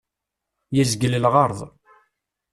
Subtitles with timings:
[0.75, 1.59] Yezgel lɣerḍ.